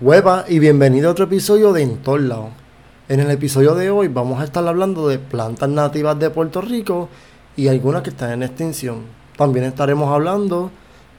[0.00, 1.98] Hueva y bienvenido a otro episodio de En
[3.08, 7.08] En el episodio de hoy vamos a estar hablando de plantas nativas de Puerto Rico
[7.56, 9.06] y algunas que están en extinción.
[9.36, 10.70] También estaremos hablando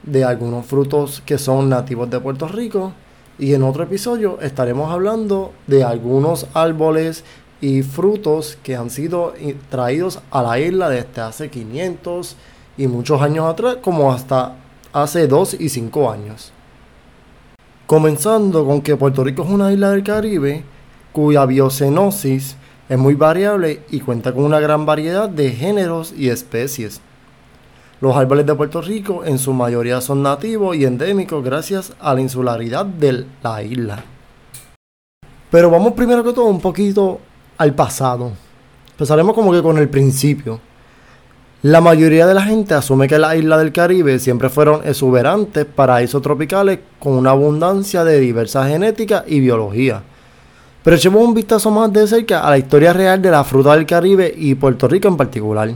[0.02, 2.94] de algunos frutos que son nativos de Puerto Rico
[3.38, 7.22] y en otro episodio estaremos hablando de algunos árboles
[7.60, 9.34] y frutos que han sido
[9.68, 12.34] traídos a la isla desde hace 500
[12.78, 14.56] y muchos años atrás como hasta
[14.94, 16.54] hace 2 y 5 años.
[17.90, 20.62] Comenzando con que Puerto Rico es una isla del Caribe
[21.10, 22.54] cuya biocenosis
[22.88, 27.00] es muy variable y cuenta con una gran variedad de géneros y especies.
[28.00, 32.20] Los árboles de Puerto Rico en su mayoría son nativos y endémicos gracias a la
[32.20, 34.04] insularidad de la isla.
[35.50, 37.18] Pero vamos primero que todo un poquito
[37.58, 38.30] al pasado.
[38.92, 40.60] Empezaremos como que con el principio.
[41.62, 46.22] La mayoría de la gente asume que las islas del Caribe siempre fueron exuberantes paraísos
[46.22, 50.02] tropicales con una abundancia de diversa genética y biología.
[50.82, 53.84] Pero echemos un vistazo más de cerca a la historia real de la fruta del
[53.84, 55.70] Caribe y Puerto Rico en particular.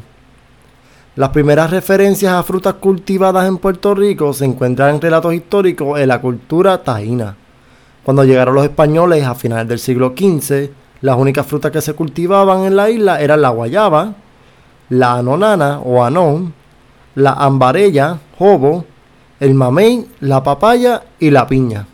[1.16, 6.08] Las primeras referencias a frutas cultivadas en Puerto Rico se encuentran en relatos históricos en
[6.08, 7.36] la cultura taína.
[8.02, 10.70] Cuando llegaron los españoles a finales del siglo XV,
[11.02, 14.14] las únicas frutas que se cultivaban en la isla eran la guayaba,
[14.88, 16.54] la anonana o anón,
[17.14, 18.84] la ambarella, jobo,
[19.40, 21.86] el mamey, la papaya y la piña.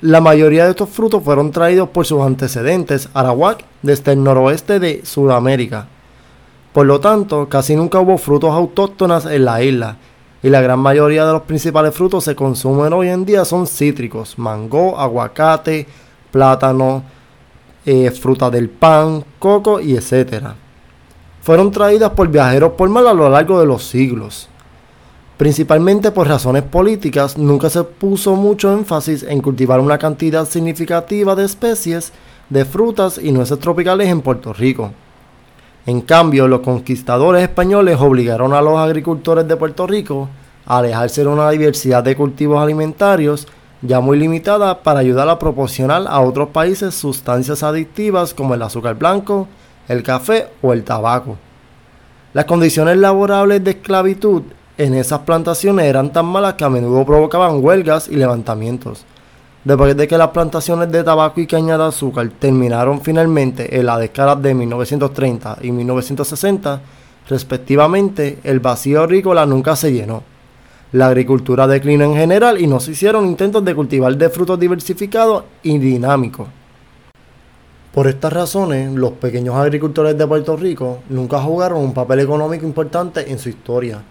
[0.00, 5.04] La mayoría de estos frutos fueron traídos por sus antecedentes arawak desde el noroeste de
[5.04, 5.88] Sudamérica.
[6.72, 9.96] Por lo tanto, casi nunca hubo frutos autóctonos en la isla,
[10.42, 14.38] y la gran mayoría de los principales frutos se consumen hoy en día son cítricos,
[14.38, 15.86] mango, aguacate,
[16.30, 17.02] plátano,
[17.86, 20.56] eh, fruta del pan, coco y etcétera
[21.44, 24.48] fueron traídas por viajeros por mar a lo largo de los siglos.
[25.36, 31.44] Principalmente por razones políticas, nunca se puso mucho énfasis en cultivar una cantidad significativa de
[31.44, 32.14] especies
[32.48, 34.92] de frutas y nueces tropicales en Puerto Rico.
[35.84, 40.30] En cambio, los conquistadores españoles obligaron a los agricultores de Puerto Rico
[40.64, 43.46] a alejarse de una diversidad de cultivos alimentarios
[43.82, 48.94] ya muy limitada para ayudar a proporcionar a otros países sustancias adictivas como el azúcar
[48.94, 49.46] blanco,
[49.88, 51.36] el café o el tabaco.
[52.32, 54.42] Las condiciones laborables de esclavitud
[54.76, 59.04] en esas plantaciones eran tan malas que a menudo provocaban huelgas y levantamientos.
[59.64, 63.98] Después de que las plantaciones de tabaco y caña de azúcar terminaron finalmente en la
[63.98, 66.80] década de 1930 y 1960,
[67.28, 70.22] respectivamente, el vacío agrícola nunca se llenó.
[70.92, 75.44] La agricultura declinó en general y no se hicieron intentos de cultivar de frutos diversificados
[75.62, 76.48] y dinámicos.
[77.94, 83.30] Por estas razones, los pequeños agricultores de Puerto Rico nunca jugaron un papel económico importante
[83.30, 84.02] en su historia.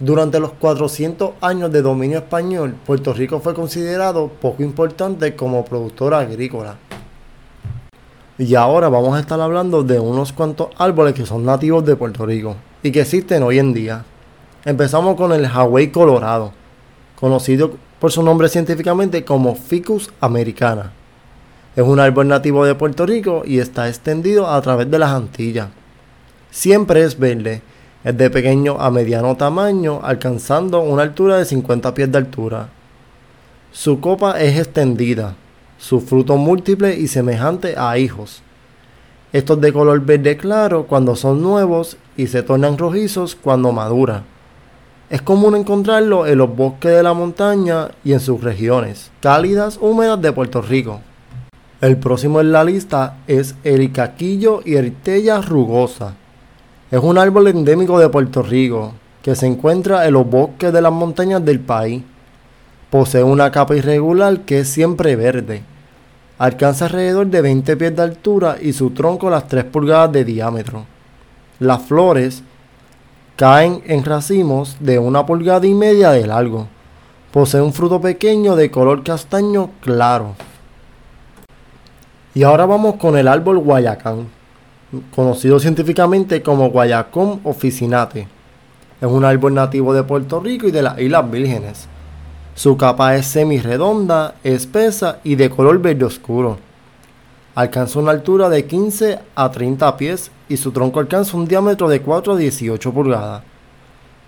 [0.00, 6.14] Durante los 400 años de dominio español, Puerto Rico fue considerado poco importante como productor
[6.14, 6.76] agrícola.
[8.38, 12.24] Y ahora vamos a estar hablando de unos cuantos árboles que son nativos de Puerto
[12.24, 14.02] Rico y que existen hoy en día.
[14.64, 16.52] Empezamos con el Hawaii colorado,
[17.20, 21.03] conocido por su nombre científicamente como Ficus americana.
[21.76, 25.70] Es un árbol nativo de Puerto Rico y está extendido a través de las Antillas.
[26.50, 27.62] Siempre es verde,
[28.04, 32.68] es de pequeño a mediano tamaño, alcanzando una altura de 50 pies de altura.
[33.72, 35.34] Su copa es extendida,
[35.76, 38.42] su fruto múltiple y semejante a hijos.
[39.32, 44.22] Estos de color verde claro cuando son nuevos y se tornan rojizos cuando madura.
[45.10, 50.22] Es común encontrarlo en los bosques de la montaña y en sus regiones cálidas húmedas
[50.22, 51.00] de Puerto Rico.
[51.84, 56.14] El próximo en la lista es el caquillo y ertella rugosa.
[56.90, 60.92] Es un árbol endémico de Puerto Rico que se encuentra en los bosques de las
[60.94, 62.02] montañas del país.
[62.88, 65.62] Posee una capa irregular que es siempre verde.
[66.38, 70.86] Alcanza alrededor de 20 pies de altura y su tronco las 3 pulgadas de diámetro.
[71.58, 72.42] Las flores
[73.36, 76.66] caen en racimos de una pulgada y media de largo.
[77.30, 80.34] Posee un fruto pequeño de color castaño claro.
[82.36, 84.26] Y ahora vamos con el árbol Guayacán,
[85.14, 88.26] conocido científicamente como Guayacón officinate.
[89.00, 91.86] Es un árbol nativo de Puerto Rico y de las Islas Vírgenes.
[92.56, 96.58] Su capa es semi-redonda, espesa y de color verde oscuro.
[97.54, 102.02] Alcanza una altura de 15 a 30 pies y su tronco alcanza un diámetro de
[102.02, 103.44] 4 a 18 pulgadas.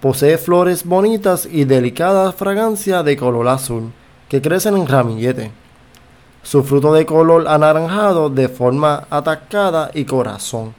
[0.01, 3.91] Posee flores bonitas y delicada fragancia de color azul
[4.29, 5.66] que crecen en ramillete
[6.47, 10.75] su fruto de color anaranjado de forma atacada y corazón.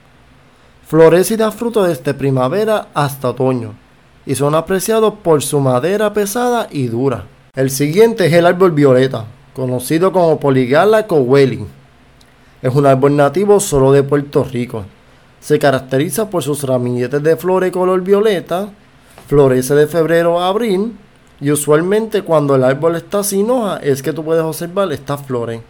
[0.88, 3.74] Florece y da fruto desde primavera hasta otoño
[4.25, 7.25] y son apreciados por su madera pesada y dura.
[7.54, 11.66] El siguiente es el árbol violeta, conocido como Poligala cowelli.
[12.62, 14.86] Es un árbol nativo solo de Puerto Rico.
[15.42, 18.69] Se caracteriza por sus ramilletes de flores color violeta,
[19.28, 20.94] florece de febrero a abril
[21.39, 25.62] y usualmente cuando el árbol está sin hoja es que tú puedes observar estas flores.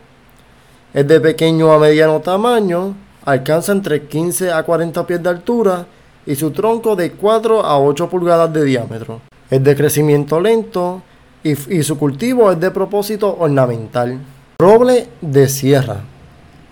[0.93, 5.85] Es de pequeño a mediano tamaño, alcanza entre 15 a 40 pies de altura
[6.25, 9.21] y su tronco de 4 a 8 pulgadas de diámetro.
[9.49, 11.01] Es de crecimiento lento
[11.43, 14.19] y, y su cultivo es de propósito ornamental.
[14.59, 15.97] Roble de sierra,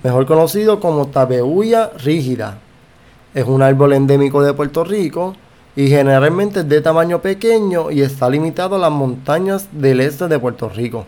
[0.03, 2.59] mejor conocido como tabeuya rígida.
[3.33, 5.35] Es un árbol endémico de Puerto Rico
[5.75, 10.39] y generalmente es de tamaño pequeño y está limitado a las montañas del este de
[10.39, 11.05] Puerto Rico.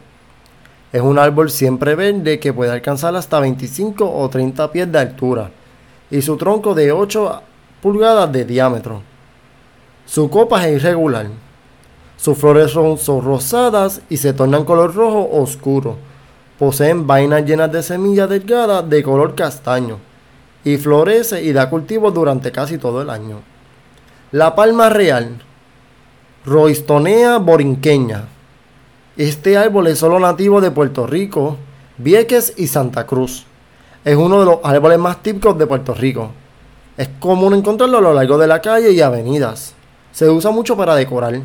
[0.91, 5.51] Es un árbol siempre verde que puede alcanzar hasta 25 o 30 pies de altura
[6.11, 7.41] y su tronco de 8
[7.81, 9.01] pulgadas de diámetro.
[10.05, 11.27] Su copa es irregular.
[12.17, 15.97] Sus flores son, rosadas y se tornan color rojo oscuro.
[16.57, 19.99] Poseen vainas llenas de semillas delgadas de color castaño
[20.63, 23.41] y florece y da cultivo durante casi todo el año.
[24.33, 25.37] La palma real,
[26.43, 28.25] Roistonea borinqueña.
[29.15, 31.55] Este árbol es solo nativo de Puerto Rico,
[31.97, 33.45] Vieques y Santa Cruz.
[34.03, 36.31] Es uno de los árboles más típicos de Puerto Rico.
[36.97, 39.75] Es común encontrarlo a lo largo de la calle y avenidas.
[40.11, 41.39] Se usa mucho para decorar.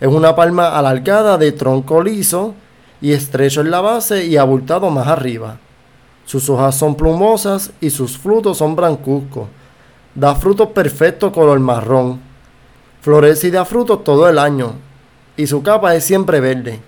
[0.00, 2.54] Es una palma alargada de tronco liso
[3.00, 5.58] y estrecho en la base y abultado más arriba.
[6.24, 9.46] Sus hojas son plumosas y sus frutos son blancuzcos
[10.16, 12.18] Da frutos perfectos color marrón.
[13.02, 14.72] Florece y da frutos todo el año.
[15.36, 16.80] Y su capa es siempre verde.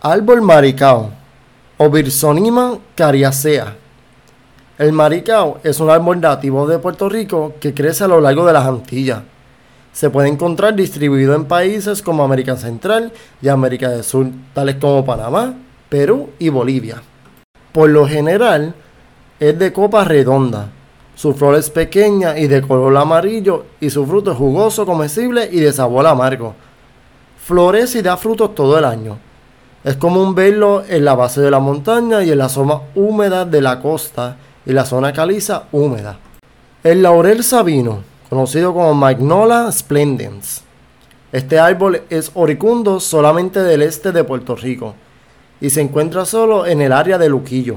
[0.00, 1.10] Árbol maricao.
[1.76, 1.90] O
[2.94, 3.76] cariacea.
[4.78, 8.54] El maricao es un árbol nativo de Puerto Rico que crece a lo largo de
[8.54, 9.20] las Antillas.
[9.92, 15.04] Se puede encontrar distribuido en países como América Central y América del Sur, tales como
[15.04, 15.54] Panamá,
[15.90, 17.02] Perú y Bolivia.
[17.72, 18.74] Por lo general,
[19.38, 20.70] es de copa redonda,
[21.22, 25.60] su flor es pequeña y de color amarillo y su fruto es jugoso, comestible y
[25.60, 26.56] de sabor amargo.
[27.46, 29.18] Florece y da frutos todo el año.
[29.84, 33.60] Es común verlo en la base de la montaña y en la zona húmeda de
[33.60, 34.36] la costa
[34.66, 36.18] y la zona caliza húmeda.
[36.82, 40.62] El laurel sabino, conocido como Magnola splendens.
[41.30, 44.96] Este árbol es oricundo solamente del este de Puerto Rico
[45.60, 47.76] y se encuentra solo en el área de Luquillo.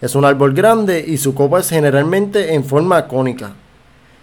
[0.00, 3.52] Es un árbol grande y su copa es generalmente en forma cónica.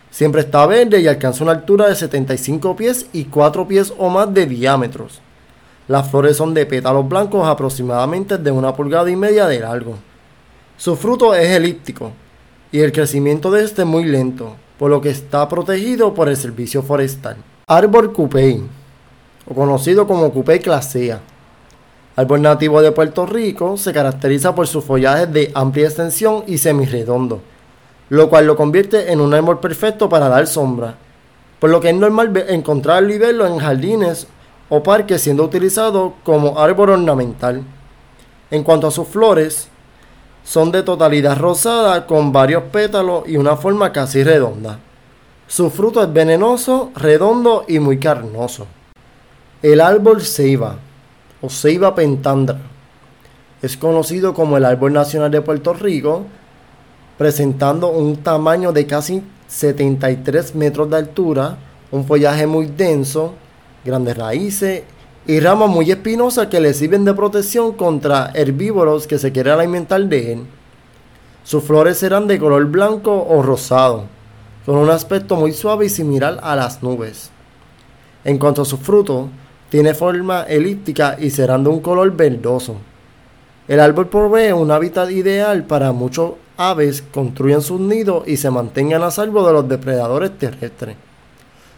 [0.10, 4.34] Siempre está verde y alcanza una altura de 75 pies y 4 pies o más
[4.34, 5.22] de diámetros.
[5.88, 9.98] Las flores son de pétalos blancos aproximadamente de una pulgada y media de largo.
[10.78, 12.12] Su fruto es elíptico
[12.72, 16.38] y el crecimiento de este es muy lento, por lo que está protegido por el
[16.38, 17.38] servicio forestal.
[17.68, 18.64] Árbol cupey,
[19.48, 21.22] o conocido como cupey clasea
[22.20, 27.42] Árbol nativo de Puerto Rico, se caracteriza por su follaje de amplia extensión y semirredondo,
[28.10, 30.96] lo cual lo convierte en un árbol perfecto para dar sombra,
[31.60, 34.26] por lo que es normal encontrarlo y verlo en jardines
[34.68, 37.62] o parques siendo utilizado como árbol ornamental.
[38.50, 39.68] En cuanto a sus flores,
[40.44, 44.80] son de totalidad rosada con varios pétalos y una forma casi redonda.
[45.46, 48.66] Su fruto es venenoso, redondo y muy carnoso.
[49.62, 50.80] El árbol ceiba
[51.42, 52.60] o ceiba pentandra.
[53.62, 56.26] Es conocido como el árbol nacional de Puerto Rico,
[57.18, 61.58] presentando un tamaño de casi 73 metros de altura,
[61.92, 63.34] un follaje muy denso,
[63.84, 64.84] grandes raíces
[65.26, 70.02] y ramas muy espinosas que le sirven de protección contra herbívoros que se quieren alimentar
[70.06, 70.46] de él.
[71.44, 74.04] Sus flores serán de color blanco o rosado,
[74.66, 77.32] con un aspecto muy suave y similar a las nubes.
[78.24, 79.28] En cuanto a sus frutos,
[79.70, 82.76] tiene forma elíptica y serán de un color verdoso.
[83.68, 89.04] El árbol provee un hábitat ideal para muchos aves construyan sus nidos y se mantengan
[89.04, 90.96] a salvo de los depredadores terrestres.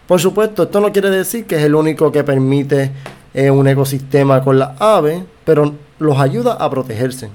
[0.08, 2.91] Por supuesto, esto no quiere decir que es el único que permite
[3.34, 7.29] eh, un ecosistema con las aves, pero los ayuda a protegerse.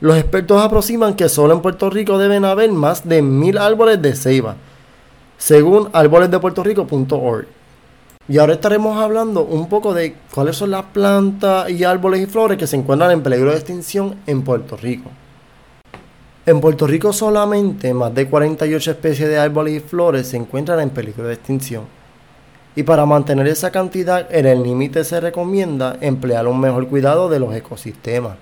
[0.00, 4.14] Los expertos aproximan que solo en Puerto Rico deben haber más de mil árboles de
[4.16, 4.56] ceiba,
[5.38, 7.46] según árbolesdepuertorico.org.
[8.28, 12.56] Y ahora estaremos hablando un poco de cuáles son las plantas y árboles y flores
[12.56, 15.10] que se encuentran en peligro de extinción en Puerto Rico.
[16.46, 20.90] En Puerto Rico solamente más de 48 especies de árboles y flores se encuentran en
[20.90, 21.84] peligro de extinción.
[22.76, 27.40] Y para mantener esa cantidad en el límite se recomienda emplear un mejor cuidado de
[27.40, 28.36] los ecosistemas.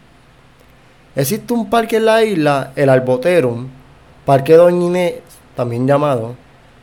[1.17, 3.67] Existe un parque en la isla, el Alboterum,
[4.25, 5.15] Parque Doña Inés,
[5.57, 6.37] también llamado,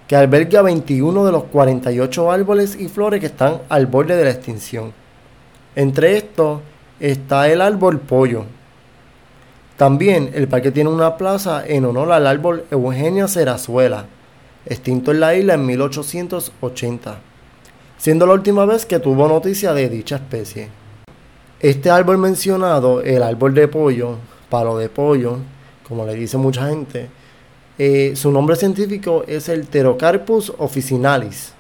[0.08, 4.32] que alberga 21 de los 48 árboles y flores que están al borde de la
[4.32, 4.94] extinción.
[5.76, 6.62] Entre estos
[7.00, 8.46] está el árbol pollo.
[9.76, 14.06] También el parque tiene una plaza en honor al árbol Eugenia Cerazuela,
[14.66, 17.20] extinto en la isla en 1880,
[17.98, 20.70] siendo la última vez que tuvo noticia de dicha especie.
[21.60, 24.16] Este árbol mencionado, el árbol de pollo,
[24.50, 25.38] palo de pollo,
[25.88, 27.10] como le dice mucha gente,
[27.80, 31.54] eh, su nombre científico es el Pterocarpus officinalis.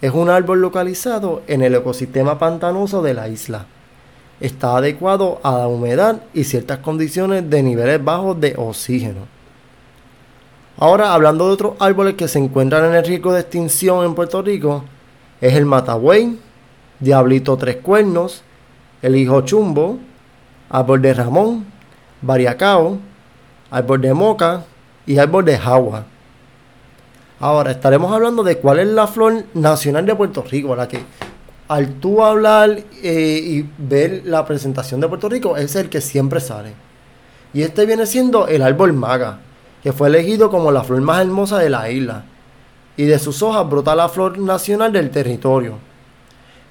[0.00, 3.66] Es un árbol localizado en el ecosistema pantanoso de la isla.
[4.40, 9.26] Está adecuado a la humedad y ciertas condiciones de niveles bajos de oxígeno.
[10.78, 14.40] Ahora, hablando de otros árboles que se encuentran en el riesgo de extinción en Puerto
[14.40, 14.84] Rico,
[15.40, 16.38] es el matagüey,
[17.00, 18.42] diablito tres cuernos,
[19.02, 19.98] el hijo chumbo,
[20.70, 21.66] árbol de ramón,
[22.22, 22.98] variacao,
[23.70, 24.64] árbol de moca
[25.08, 26.04] y árbol de jagua.
[27.40, 31.00] Ahora estaremos hablando de cuál es la flor nacional de Puerto Rico, la que
[31.66, 36.40] al tú hablar eh, y ver la presentación de Puerto Rico es el que siempre
[36.40, 36.74] sale.
[37.54, 39.38] Y este viene siendo el árbol maga,
[39.82, 42.24] que fue elegido como la flor más hermosa de la isla.
[42.98, 45.78] Y de sus hojas brota la flor nacional del territorio.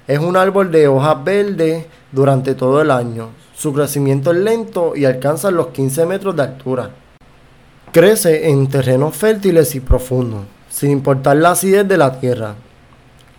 [0.06, 3.30] Es un árbol de hojas verdes durante todo el año.
[3.56, 6.90] Su crecimiento es lento y alcanza los 15 metros de altura.
[7.92, 12.54] Crece en terrenos fértiles y profundos, sin importar la acidez de la tierra.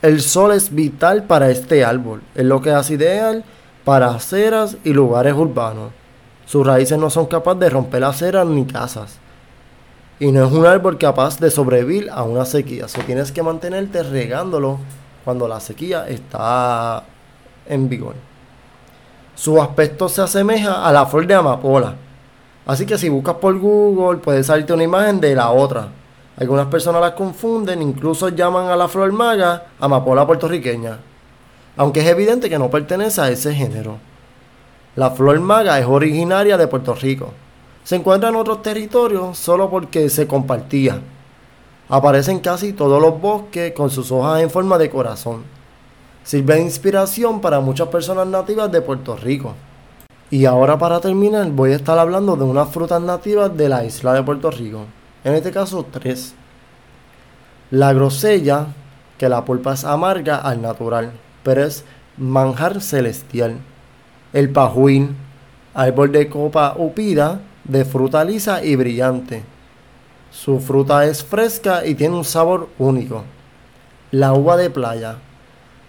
[0.01, 3.43] El sol es vital para este árbol, es lo que hace ideal
[3.85, 5.91] para aceras y lugares urbanos.
[6.45, 9.19] Sus raíces no son capaces de romper aceras ni casas.
[10.19, 12.85] Y no es un árbol capaz de sobrevivir a una sequía.
[12.85, 14.79] O tienes que mantenerte regándolo
[15.23, 17.03] cuando la sequía está
[17.67, 18.15] en vigor.
[19.35, 21.95] Su aspecto se asemeja a la flor de amapola.
[22.69, 25.87] Así que si buscas por Google puede salirte una imagen de la otra.
[26.37, 30.99] Algunas personas las confunden, incluso llaman a la flor maga amapola puertorriqueña.
[31.77, 33.97] Aunque es evidente que no pertenece a ese género.
[34.95, 37.33] La flor maga es originaria de Puerto Rico.
[37.83, 41.01] Se encuentra en otros territorios solo porque se compartía.
[41.89, 45.41] Aparece en casi todos los bosques con sus hojas en forma de corazón.
[46.23, 49.55] Sirve de inspiración para muchas personas nativas de Puerto Rico.
[50.31, 54.13] Y ahora para terminar voy a estar hablando de unas frutas nativas de la isla
[54.13, 54.85] de Puerto Rico.
[55.23, 56.33] En este caso tres.
[57.71, 58.67] La grosella,
[59.17, 61.11] que la pulpa es amarga al natural,
[61.43, 61.83] pero es
[62.17, 63.57] manjar celestial.
[64.33, 65.15] El pajuín,
[65.73, 69.43] árbol de copa upida, de fruta lisa y brillante
[70.31, 73.23] su fruta es fresca y tiene un sabor único.
[74.11, 75.17] La uva de playa.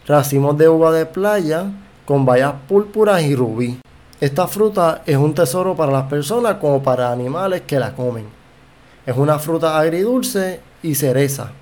[0.07, 1.67] Racimos de uva de playa
[2.07, 3.79] con bayas púrpuras y rubí.
[4.21, 8.27] Esta fruta es un tesoro para las personas como para animales que la comen.
[9.07, 11.53] Es una fruta agridulce y cereza.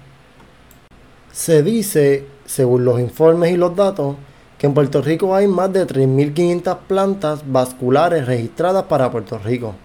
[1.31, 4.17] Se dice, según los informes y los datos,
[4.59, 9.77] que en Puerto Rico hay más de 3.500 plantas vasculares registradas para Puerto Rico.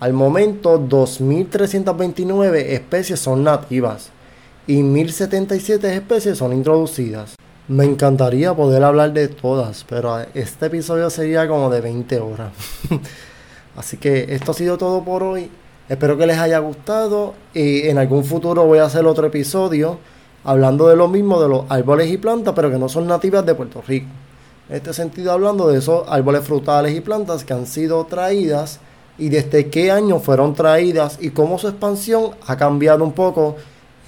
[0.00, 4.10] Al momento, 2.329 especies son nativas
[4.66, 7.36] y 1.077 especies son introducidas.
[7.70, 12.50] Me encantaría poder hablar de todas, pero este episodio sería como de 20 horas.
[13.76, 15.48] Así que esto ha sido todo por hoy.
[15.88, 20.00] Espero que les haya gustado y en algún futuro voy a hacer otro episodio
[20.42, 23.54] hablando de lo mismo de los árboles y plantas, pero que no son nativas de
[23.54, 24.08] Puerto Rico.
[24.68, 28.80] En este sentido, hablando de esos árboles frutales y plantas que han sido traídas
[29.16, 33.54] y desde qué año fueron traídas y cómo su expansión ha cambiado un poco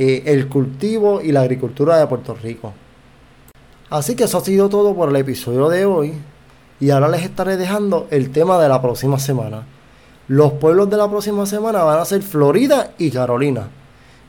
[0.01, 2.73] eh, el cultivo y la agricultura de Puerto Rico.
[3.93, 6.15] Así que eso ha sido todo por el episodio de hoy
[6.81, 9.67] y ahora les estaré dejando el tema de la próxima semana.
[10.29, 13.69] Los pueblos de la próxima semana van a ser Florida y Carolina.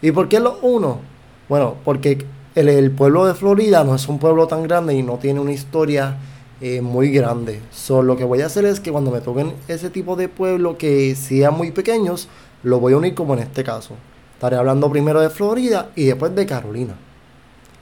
[0.02, 1.00] ¿Y por qué los uno?
[1.48, 5.40] Bueno, porque el, pueblo de Florida no es un pueblo tan grande y no tiene
[5.40, 6.18] una historia
[6.60, 7.62] eh, muy grande.
[7.72, 10.78] So, lo que voy a hacer es que cuando me toquen ese tipo de pueblo
[10.78, 12.28] que sean muy pequeños,
[12.64, 13.94] lo voy a unir como en este caso.
[14.34, 16.96] Estaré hablando primero de Florida y después de Carolina.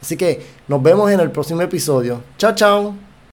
[0.01, 2.23] Así que nos vemos en el próximo episodio.
[2.37, 3.10] Chao, chao.